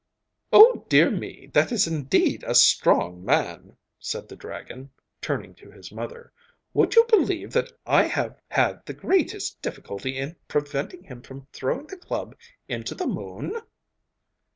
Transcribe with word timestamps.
'Oh, 0.51 0.83
dear 0.89 1.11
me, 1.11 1.51
that 1.53 1.71
is 1.71 1.85
indeed 1.85 2.43
a 2.47 2.55
strong 2.55 3.23
man,' 3.23 3.77
said 3.99 4.27
the 4.29 4.35
dragon, 4.35 4.89
turning 5.21 5.53
to 5.53 5.69
his 5.69 5.91
mother. 5.91 6.33
'Would 6.73 6.95
you 6.95 7.03
believe 7.05 7.53
that 7.53 7.71
I 7.85 8.05
have 8.07 8.35
had 8.49 8.83
the 8.87 8.93
greatest 8.95 9.61
difficulty 9.61 10.17
in 10.17 10.37
preventing 10.47 11.03
him 11.03 11.21
from 11.21 11.45
throwing 11.53 11.85
the 11.85 11.97
club 11.97 12.35
into 12.67 12.95
the 12.95 13.05
moon? 13.05 13.61